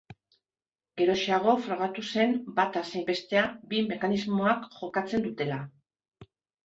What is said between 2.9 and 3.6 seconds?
zein bestea,